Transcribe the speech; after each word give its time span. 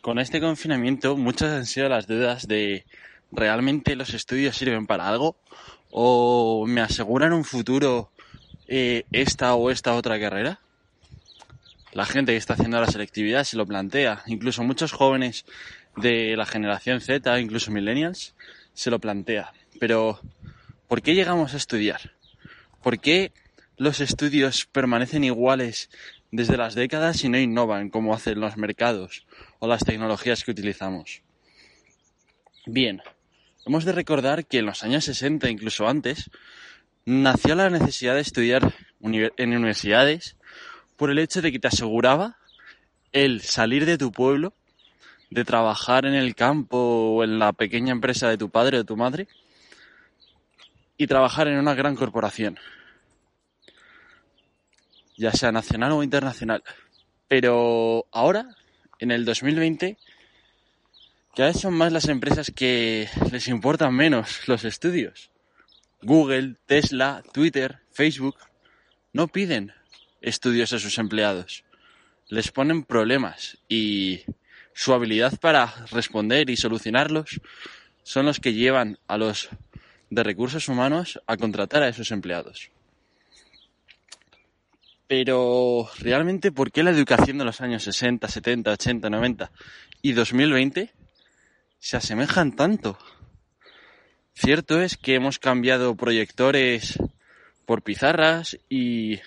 Con 0.00 0.18
este 0.18 0.40
confinamiento, 0.40 1.14
muchas 1.18 1.52
han 1.52 1.66
sido 1.66 1.90
las 1.90 2.06
dudas 2.06 2.48
de 2.48 2.86
¿realmente 3.32 3.96
los 3.96 4.14
estudios 4.14 4.56
sirven 4.56 4.86
para 4.86 5.06
algo? 5.06 5.36
¿O 5.90 6.64
me 6.66 6.80
aseguran 6.80 7.34
un 7.34 7.44
futuro 7.44 8.10
eh, 8.66 9.04
esta 9.12 9.54
o 9.54 9.70
esta 9.70 9.94
otra 9.94 10.18
carrera? 10.18 10.58
La 11.92 12.06
gente 12.06 12.32
que 12.32 12.38
está 12.38 12.54
haciendo 12.54 12.80
la 12.80 12.86
selectividad 12.86 13.44
se 13.44 13.58
lo 13.58 13.66
plantea. 13.66 14.22
Incluso 14.26 14.62
muchos 14.62 14.92
jóvenes 14.92 15.44
de 15.96 16.34
la 16.34 16.46
generación 16.46 17.02
Z, 17.02 17.38
incluso 17.38 17.70
millennials, 17.70 18.34
se 18.72 18.90
lo 18.90 19.00
plantea. 19.00 19.52
Pero, 19.80 20.18
¿por 20.88 21.02
qué 21.02 21.14
llegamos 21.14 21.52
a 21.52 21.58
estudiar? 21.58 22.12
¿Por 22.82 23.00
qué 23.00 23.32
los 23.76 24.00
estudios 24.00 24.64
permanecen 24.64 25.24
iguales 25.24 25.90
desde 26.32 26.56
las 26.56 26.74
décadas 26.74 27.24
y 27.24 27.28
no 27.28 27.38
innovan 27.38 27.90
como 27.90 28.14
hacen 28.14 28.40
los 28.40 28.56
mercados 28.56 29.26
o 29.58 29.66
las 29.66 29.84
tecnologías 29.84 30.44
que 30.44 30.52
utilizamos. 30.52 31.22
Bien, 32.66 33.02
hemos 33.66 33.84
de 33.84 33.92
recordar 33.92 34.46
que 34.46 34.58
en 34.58 34.66
los 34.66 34.82
años 34.82 35.04
60, 35.04 35.48
incluso 35.50 35.88
antes, 35.88 36.30
nació 37.04 37.54
la 37.54 37.70
necesidad 37.70 38.14
de 38.14 38.20
estudiar 38.20 38.74
en 39.02 39.56
universidades 39.56 40.36
por 40.96 41.10
el 41.10 41.18
hecho 41.18 41.42
de 41.42 41.50
que 41.50 41.58
te 41.58 41.68
aseguraba 41.68 42.36
el 43.12 43.40
salir 43.40 43.86
de 43.86 43.98
tu 43.98 44.12
pueblo, 44.12 44.52
de 45.30 45.44
trabajar 45.44 46.06
en 46.06 46.14
el 46.14 46.34
campo 46.34 46.76
o 46.76 47.24
en 47.24 47.38
la 47.38 47.52
pequeña 47.52 47.92
empresa 47.92 48.28
de 48.28 48.36
tu 48.36 48.50
padre 48.50 48.78
o 48.78 48.84
tu 48.84 48.96
madre 48.96 49.28
y 50.96 51.06
trabajar 51.06 51.48
en 51.48 51.58
una 51.58 51.74
gran 51.74 51.96
corporación, 51.96 52.58
ya 55.20 55.32
sea 55.32 55.52
nacional 55.52 55.92
o 55.92 56.02
internacional. 56.02 56.64
Pero 57.28 58.06
ahora 58.10 58.56
en 58.98 59.10
el 59.10 59.24
2020 59.24 59.98
cada 61.36 61.50
vez 61.50 61.60
son 61.60 61.74
más 61.74 61.92
las 61.92 62.08
empresas 62.08 62.50
que 62.54 63.08
les 63.30 63.46
importan 63.48 63.94
menos 63.94 64.48
los 64.48 64.64
estudios. 64.64 65.30
Google, 66.02 66.56
Tesla, 66.66 67.22
Twitter, 67.32 67.78
Facebook 67.92 68.36
no 69.12 69.28
piden 69.28 69.72
estudios 70.22 70.72
a 70.72 70.78
sus 70.78 70.98
empleados. 70.98 71.64
Les 72.28 72.50
ponen 72.50 72.82
problemas 72.84 73.58
y 73.68 74.22
su 74.72 74.94
habilidad 74.94 75.38
para 75.38 75.86
responder 75.90 76.48
y 76.48 76.56
solucionarlos 76.56 77.40
son 78.02 78.26
los 78.26 78.40
que 78.40 78.54
llevan 78.54 78.98
a 79.06 79.18
los 79.18 79.50
de 80.08 80.22
recursos 80.22 80.68
humanos 80.68 81.20
a 81.26 81.36
contratar 81.36 81.82
a 81.82 81.88
esos 81.88 82.10
empleados. 82.10 82.70
Pero 85.10 85.90
realmente, 85.98 86.52
¿por 86.52 86.70
qué 86.70 86.84
la 86.84 86.92
educación 86.92 87.36
de 87.36 87.44
los 87.44 87.60
años 87.60 87.82
60, 87.82 88.28
70, 88.28 88.70
80, 88.70 89.10
90 89.10 89.50
y 90.02 90.12
2020 90.12 90.92
se 91.80 91.96
asemejan 91.96 92.54
tanto? 92.54 92.96
Cierto 94.34 94.80
es 94.80 94.96
que 94.96 95.16
hemos 95.16 95.40
cambiado 95.40 95.96
proyectores 95.96 96.96
por 97.66 97.82
pizarras 97.82 98.56
y 98.68 99.18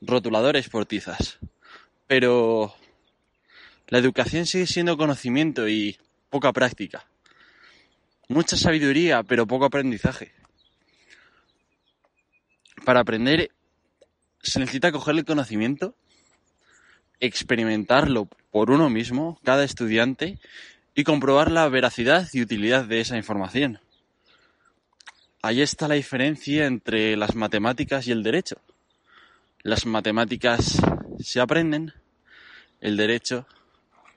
rotuladores 0.00 0.68
por 0.68 0.86
tizas, 0.86 1.40
pero 2.06 2.72
la 3.88 3.98
educación 3.98 4.46
sigue 4.46 4.68
siendo 4.68 4.96
conocimiento 4.96 5.68
y 5.68 5.98
poca 6.30 6.52
práctica. 6.52 7.08
Mucha 8.28 8.56
sabiduría, 8.56 9.24
pero 9.24 9.48
poco 9.48 9.64
aprendizaje. 9.64 10.32
Para 12.84 13.00
aprender 13.00 13.50
se 14.50 14.60
necesita 14.60 14.92
coger 14.92 15.16
el 15.16 15.24
conocimiento, 15.24 15.94
experimentarlo 17.20 18.28
por 18.50 18.70
uno 18.70 18.90
mismo, 18.90 19.38
cada 19.44 19.64
estudiante, 19.64 20.38
y 20.94 21.04
comprobar 21.04 21.50
la 21.50 21.68
veracidad 21.68 22.28
y 22.32 22.42
utilidad 22.42 22.84
de 22.84 23.00
esa 23.00 23.16
información. 23.16 23.80
Ahí 25.42 25.60
está 25.60 25.88
la 25.88 25.96
diferencia 25.96 26.66
entre 26.66 27.16
las 27.16 27.34
matemáticas 27.34 28.06
y 28.06 28.12
el 28.12 28.22
derecho. 28.22 28.56
Las 29.62 29.86
matemáticas 29.86 30.80
se 31.18 31.40
aprenden, 31.40 31.92
el 32.80 32.96
derecho 32.96 33.46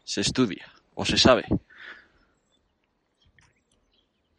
se 0.04 0.22
estudia 0.22 0.72
o 0.94 1.06
se 1.06 1.18
sabe. 1.18 1.46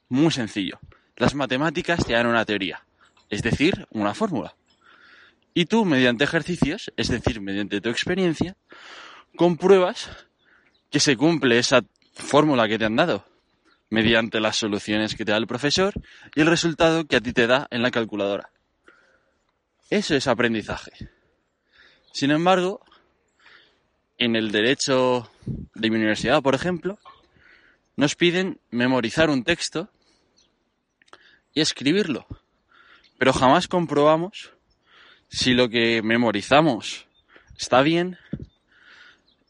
Muy 0.09 0.31
sencillo. 0.31 0.79
Las 1.17 1.35
matemáticas 1.35 2.07
te 2.07 2.13
dan 2.13 2.27
una 2.27 2.45
teoría, 2.45 2.85
es 3.29 3.43
decir, 3.43 3.87
una 3.91 4.15
fórmula. 4.15 4.55
Y 5.59 5.67
tú, 5.67 5.85
mediante 5.85 6.23
ejercicios, 6.23 6.93
es 6.97 7.09
decir, 7.09 7.41
mediante 7.41 7.81
tu 7.81 7.89
experiencia, 7.89 8.57
compruebas 9.35 10.09
que 10.89 11.01
se 11.01 11.17
cumple 11.17 11.59
esa 11.59 11.83
fórmula 12.15 12.69
que 12.69 12.79
te 12.79 12.85
han 12.85 12.95
dado, 12.95 13.27
mediante 13.91 14.39
las 14.39 14.57
soluciones 14.57 15.17
que 15.17 15.25
te 15.25 15.33
da 15.33 15.37
el 15.37 15.49
profesor 15.49 15.95
y 16.37 16.43
el 16.43 16.47
resultado 16.47 17.09
que 17.09 17.17
a 17.17 17.21
ti 17.21 17.33
te 17.33 17.49
da 17.49 17.67
en 17.73 17.83
la 17.83 17.91
calculadora. 17.91 18.53
Eso 19.91 20.15
es 20.15 20.29
aprendizaje. 20.29 20.93
Sin 22.13 22.31
embargo, 22.31 22.81
en 24.17 24.37
el 24.37 24.53
derecho 24.53 25.29
de 25.75 25.91
mi 25.91 25.97
universidad, 25.97 26.41
por 26.41 26.55
ejemplo, 26.55 27.01
nos 27.97 28.15
piden 28.15 28.61
memorizar 28.71 29.29
un 29.29 29.43
texto 29.43 29.91
y 31.53 31.61
escribirlo, 31.63 32.29
pero 33.19 33.33
jamás 33.33 33.67
comprobamos 33.67 34.53
si 35.29 35.55
lo 35.55 35.69
que 35.69 36.03
memorizamos 36.03 37.07
está 37.57 37.83
bien, 37.83 38.19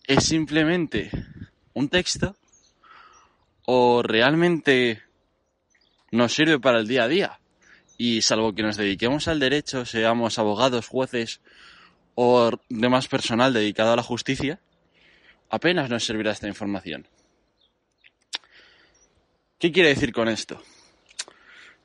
es 0.05 0.25
simplemente 0.25 1.11
un 1.75 1.89
texto 1.89 2.37
o 3.65 4.03
realmente 4.03 5.03
nos 6.11 6.33
sirve 6.33 6.59
para 6.59 6.78
el 6.78 6.89
día 6.89 7.05
a 7.05 7.09
día. 7.09 7.41
Y 7.97 8.22
salvo 8.22 8.55
que 8.55 8.62
nos 8.62 8.77
dediquemos 8.77 9.28
al 9.28 9.41
derecho, 9.41 9.84
seamos 9.84 10.39
abogados, 10.39 10.87
jueces 10.87 11.41
o 12.15 12.50
demás 12.69 13.09
personal 13.09 13.53
dedicado 13.53 13.93
a 13.93 13.97
la 13.97 14.03
justicia, 14.03 14.60
apenas 15.50 15.91
nos 15.91 16.05
servirá 16.05 16.33
esta 16.33 16.49
información. 16.49 17.06
¿Qué 19.59 19.72
quiere 19.72 19.91
decir 19.91 20.12
con 20.12 20.28
esto? 20.28 20.62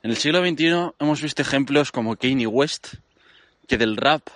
En 0.02 0.10
el 0.10 0.16
siglo 0.16 0.40
XXI 0.40 0.94
hemos 0.98 1.22
visto 1.22 1.42
ejemplos 1.42 1.90
como 1.90 2.16
Kanye 2.16 2.46
West, 2.46 2.94
que 3.66 3.78
del 3.78 3.96
rap 3.96 4.28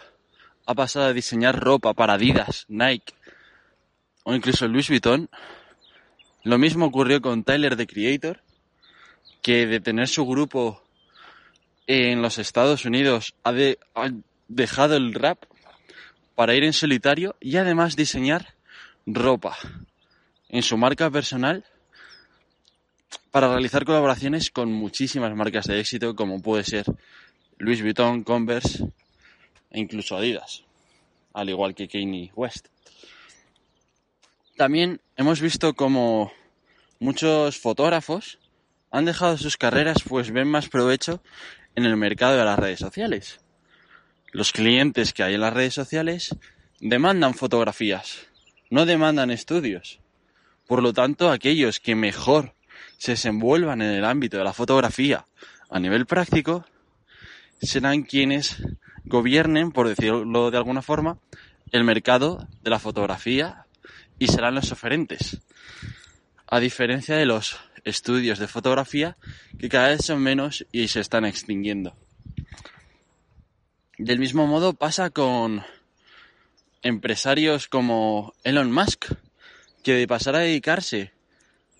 ha 0.66 0.74
pasado 0.74 1.06
a 1.06 1.12
diseñar 1.12 1.58
ropa 1.58 1.94
para 1.94 2.14
Adidas, 2.14 2.66
Nike 2.68 3.14
o 4.24 4.34
incluso 4.34 4.68
Louis 4.68 4.88
Vuitton. 4.88 5.30
Lo 6.44 6.58
mismo 6.58 6.86
ocurrió 6.86 7.22
con 7.22 7.44
Tyler 7.44 7.76
the 7.76 7.86
Creator, 7.86 8.42
que 9.40 9.66
de 9.66 9.80
tener 9.80 10.08
su 10.08 10.26
grupo 10.26 10.82
en 11.86 12.20
los 12.20 12.36
Estados 12.38 12.84
Unidos 12.84 13.34
ha, 13.44 13.54
ha 13.94 14.10
dejado 14.48 14.96
el 14.96 15.14
rap 15.14 15.44
para 16.34 16.54
ir 16.54 16.64
en 16.64 16.74
solitario 16.74 17.36
y 17.40 17.56
además 17.56 17.96
diseñar 17.96 18.54
ropa 19.06 19.56
en 20.50 20.62
su 20.62 20.76
marca 20.76 21.10
personal 21.10 21.64
para 23.30 23.48
realizar 23.48 23.84
colaboraciones 23.84 24.50
con 24.50 24.70
muchísimas 24.70 25.34
marcas 25.34 25.66
de 25.66 25.80
éxito 25.80 26.14
como 26.14 26.42
puede 26.42 26.64
ser 26.64 26.84
Louis 27.58 27.82
Vuitton, 27.82 28.22
Converse 28.22 28.84
e 29.70 29.80
incluso 29.80 30.16
Adidas, 30.16 30.64
al 31.32 31.48
igual 31.48 31.74
que 31.74 31.88
Kanye 31.88 32.32
West. 32.34 32.68
También 34.56 35.00
hemos 35.16 35.40
visto 35.40 35.74
como 35.74 36.32
muchos 36.98 37.58
fotógrafos 37.58 38.38
han 38.90 39.04
dejado 39.04 39.36
sus 39.36 39.56
carreras 39.56 40.02
pues 40.06 40.30
ven 40.32 40.48
más 40.48 40.68
provecho 40.68 41.22
en 41.76 41.84
el 41.84 41.96
mercado 41.96 42.36
de 42.36 42.44
las 42.44 42.58
redes 42.58 42.80
sociales. 42.80 43.40
Los 44.32 44.52
clientes 44.52 45.12
que 45.12 45.22
hay 45.22 45.34
en 45.34 45.42
las 45.42 45.52
redes 45.52 45.74
sociales 45.74 46.34
demandan 46.80 47.34
fotografías, 47.34 48.26
no 48.70 48.86
demandan 48.86 49.30
estudios. 49.30 50.00
Por 50.66 50.82
lo 50.82 50.92
tanto, 50.92 51.30
aquellos 51.30 51.80
que 51.80 51.94
mejor 51.94 52.54
se 52.98 53.12
desenvuelvan 53.12 53.80
en 53.80 53.90
el 53.90 54.04
ámbito 54.04 54.38
de 54.38 54.44
la 54.44 54.52
fotografía 54.52 55.24
a 55.70 55.78
nivel 55.78 56.06
práctico 56.06 56.64
serán 57.60 58.02
quienes 58.02 58.56
gobiernen, 59.08 59.72
por 59.72 59.88
decirlo 59.88 60.50
de 60.50 60.56
alguna 60.56 60.82
forma, 60.82 61.18
el 61.72 61.84
mercado 61.84 62.46
de 62.62 62.70
la 62.70 62.78
fotografía 62.78 63.66
y 64.18 64.28
serán 64.28 64.54
los 64.54 64.72
oferentes. 64.72 65.40
A 66.46 66.60
diferencia 66.60 67.16
de 67.16 67.26
los 67.26 67.58
estudios 67.84 68.38
de 68.38 68.48
fotografía 68.48 69.16
que 69.58 69.68
cada 69.68 69.88
vez 69.88 70.04
son 70.04 70.22
menos 70.22 70.66
y 70.72 70.88
se 70.88 71.00
están 71.00 71.24
extinguiendo. 71.24 71.94
Del 73.98 74.18
mismo 74.18 74.46
modo 74.46 74.74
pasa 74.74 75.10
con 75.10 75.62
empresarios 76.82 77.66
como 77.66 78.34
Elon 78.44 78.70
Musk, 78.70 79.06
que 79.82 79.94
de 79.94 80.06
pasar 80.06 80.36
a 80.36 80.40
dedicarse 80.40 81.12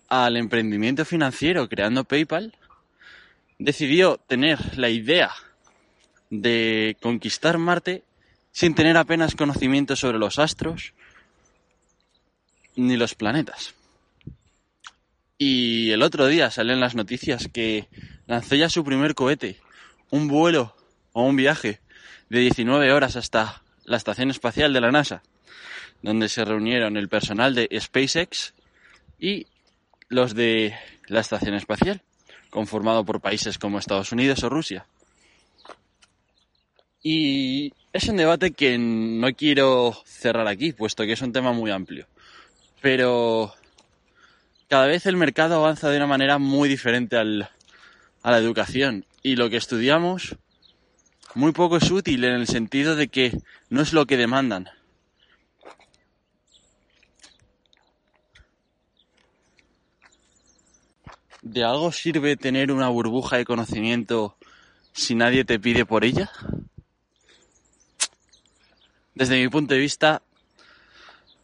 al 0.07 0.35
emprendimiento 0.37 1.05
financiero 1.05 1.69
creando 1.69 2.03
PayPal, 2.03 2.55
decidió 3.59 4.17
tener 4.17 4.77
la 4.77 4.89
idea 4.89 5.31
de 6.29 6.97
conquistar 7.01 7.57
Marte 7.57 8.03
sin 8.51 8.75
tener 8.75 8.97
apenas 8.97 9.35
conocimiento 9.35 9.95
sobre 9.95 10.19
los 10.19 10.39
astros 10.39 10.93
ni 12.75 12.97
los 12.97 13.15
planetas. 13.15 13.75
Y 15.37 15.91
el 15.91 16.01
otro 16.03 16.27
día 16.27 16.51
salió 16.51 16.73
en 16.73 16.79
las 16.79 16.95
noticias 16.95 17.47
que 17.51 17.87
lanzó 18.27 18.55
ya 18.55 18.69
su 18.69 18.83
primer 18.83 19.15
cohete, 19.15 19.59
un 20.09 20.27
vuelo 20.27 20.75
o 21.13 21.23
un 21.23 21.35
viaje 21.35 21.79
de 22.29 22.39
19 22.39 22.91
horas 22.91 23.15
hasta 23.15 23.63
la 23.85 23.97
estación 23.97 24.29
espacial 24.29 24.73
de 24.73 24.81
la 24.81 24.91
NASA, 24.91 25.23
donde 26.01 26.29
se 26.29 26.45
reunieron 26.45 26.97
el 26.97 27.09
personal 27.09 27.55
de 27.55 27.69
SpaceX 27.79 28.53
y 29.19 29.47
los 30.09 30.35
de 30.35 30.75
la 31.07 31.21
estación 31.21 31.55
espacial, 31.55 32.01
conformado 32.49 33.05
por 33.05 33.21
países 33.21 33.57
como 33.57 33.79
Estados 33.79 34.11
Unidos 34.11 34.43
o 34.43 34.49
Rusia. 34.49 34.85
Y 37.01 37.73
es 37.93 38.07
un 38.09 38.17
debate 38.17 38.51
que 38.51 38.77
no 38.77 39.33
quiero 39.33 39.95
cerrar 40.05 40.47
aquí, 40.47 40.73
puesto 40.73 41.03
que 41.05 41.13
es 41.13 41.21
un 41.21 41.31
tema 41.31 41.53
muy 41.53 41.71
amplio. 41.71 42.07
Pero 42.81 43.53
cada 44.67 44.85
vez 44.85 45.05
el 45.05 45.15
mercado 45.15 45.55
avanza 45.55 45.89
de 45.89 45.97
una 45.97 46.07
manera 46.07 46.37
muy 46.37 46.69
diferente 46.69 47.17
al, 47.17 47.49
a 48.21 48.31
la 48.31 48.37
educación. 48.37 49.05
Y 49.23 49.35
lo 49.35 49.49
que 49.49 49.57
estudiamos 49.57 50.35
muy 51.35 51.51
poco 51.51 51.77
es 51.77 51.89
útil 51.91 52.23
en 52.23 52.33
el 52.33 52.47
sentido 52.47 52.95
de 52.95 53.07
que 53.07 53.37
no 53.69 53.81
es 53.81 53.93
lo 53.93 54.05
que 54.05 54.17
demandan. 54.17 54.69
¿De 61.41 61.63
algo 61.63 61.91
sirve 61.91 62.35
tener 62.35 62.71
una 62.71 62.89
burbuja 62.89 63.37
de 63.37 63.45
conocimiento 63.45 64.37
si 64.91 65.15
nadie 65.15 65.45
te 65.45 65.59
pide 65.59 65.85
por 65.85 66.03
ella? 66.03 66.29
Desde 69.19 69.37
mi 69.37 69.49
punto 69.49 69.73
de 69.73 69.81
vista, 69.81 70.21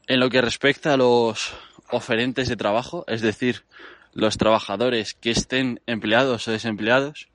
en 0.08 0.22
lo 0.22 0.30
que 0.30 0.40
respecta 0.40 0.94
a 0.94 0.98
los 0.98 1.54
oferentes 1.92 2.48
de 2.48 2.56
trabajo, 2.56 3.04
es 3.10 3.20
decir, 3.20 3.66
los 4.14 4.38
trabajadores 4.38 5.14
que 5.14 5.32
estén 5.32 5.82
empleados 5.86 6.48
o 6.48 6.52
desempleados, 6.52 7.28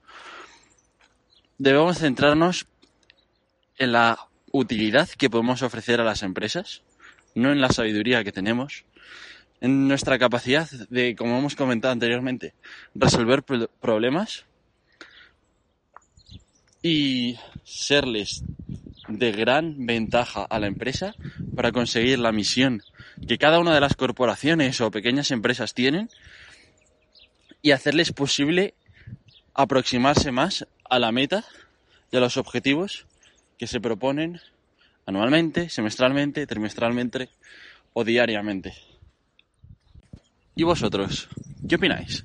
debemos 1.58 1.98
centrarnos 1.98 2.66
en 3.76 3.92
la 3.92 4.18
utilidad 4.50 5.10
que 5.10 5.28
podemos 5.28 5.60
ofrecer 5.60 6.00
a 6.00 6.04
las 6.04 6.22
empresas, 6.22 6.84
no 7.34 7.52
en 7.52 7.60
la 7.60 7.68
sabiduría 7.68 8.24
que 8.24 8.32
tenemos, 8.32 8.86
en 9.60 9.88
nuestra 9.88 10.18
capacidad 10.18 10.70
de, 10.88 11.16
como 11.16 11.38
hemos 11.38 11.54
comentado 11.54 11.92
anteriormente, 11.92 12.54
resolver 12.94 13.42
problemas 13.42 14.46
y 16.82 17.36
serles 17.62 18.42
de 19.18 19.32
gran 19.32 19.86
ventaja 19.86 20.44
a 20.44 20.58
la 20.58 20.66
empresa 20.66 21.14
para 21.54 21.72
conseguir 21.72 22.18
la 22.18 22.32
misión 22.32 22.82
que 23.26 23.38
cada 23.38 23.58
una 23.58 23.74
de 23.74 23.80
las 23.80 23.96
corporaciones 23.96 24.80
o 24.80 24.90
pequeñas 24.90 25.30
empresas 25.30 25.74
tienen 25.74 26.08
y 27.62 27.72
hacerles 27.72 28.12
posible 28.12 28.74
aproximarse 29.54 30.32
más 30.32 30.66
a 30.88 30.98
la 30.98 31.12
meta 31.12 31.44
y 32.10 32.16
a 32.16 32.20
los 32.20 32.36
objetivos 32.36 33.06
que 33.58 33.66
se 33.66 33.80
proponen 33.80 34.40
anualmente, 35.06 35.68
semestralmente, 35.68 36.46
trimestralmente 36.46 37.28
o 37.92 38.04
diariamente. 38.04 38.74
¿Y 40.54 40.62
vosotros? 40.62 41.28
¿Qué 41.68 41.76
opináis? 41.76 42.24